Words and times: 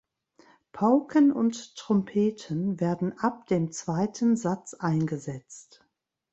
Pauken 0.73 1.31
und 1.31 1.75
Trompeten 1.75 2.79
werden 2.79 3.19
ab 3.19 3.45
dem 3.45 3.71
zweiten 3.71 4.35
Satz 4.35 4.73
eingesetzt. 4.73 5.85